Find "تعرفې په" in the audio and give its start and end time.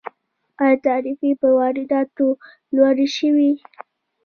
0.85-1.47